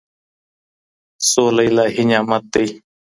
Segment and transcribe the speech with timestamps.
[1.29, 2.65] سوله الهي نعمت دی.